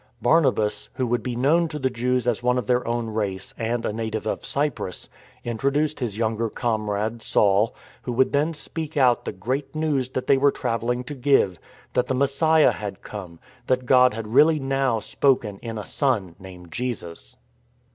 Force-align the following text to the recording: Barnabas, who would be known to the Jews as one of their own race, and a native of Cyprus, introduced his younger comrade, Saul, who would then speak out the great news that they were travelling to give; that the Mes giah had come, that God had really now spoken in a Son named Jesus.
Barnabas, 0.19 0.89
who 0.95 1.05
would 1.05 1.21
be 1.21 1.35
known 1.35 1.67
to 1.67 1.77
the 1.77 1.91
Jews 1.91 2.27
as 2.27 2.41
one 2.41 2.57
of 2.57 2.65
their 2.65 2.87
own 2.87 3.11
race, 3.13 3.53
and 3.55 3.85
a 3.85 3.93
native 3.93 4.25
of 4.25 4.43
Cyprus, 4.43 5.07
introduced 5.43 5.99
his 5.99 6.17
younger 6.17 6.49
comrade, 6.49 7.21
Saul, 7.21 7.75
who 8.01 8.11
would 8.13 8.33
then 8.33 8.55
speak 8.55 8.97
out 8.97 9.25
the 9.25 9.31
great 9.31 9.75
news 9.75 10.09
that 10.09 10.25
they 10.25 10.37
were 10.37 10.49
travelling 10.49 11.03
to 11.03 11.13
give; 11.13 11.59
that 11.93 12.07
the 12.07 12.15
Mes 12.15 12.31
giah 12.33 12.73
had 12.73 13.03
come, 13.03 13.37
that 13.67 13.85
God 13.85 14.15
had 14.15 14.29
really 14.33 14.59
now 14.59 14.97
spoken 14.99 15.59
in 15.59 15.77
a 15.77 15.85
Son 15.85 16.33
named 16.39 16.71
Jesus. 16.71 17.37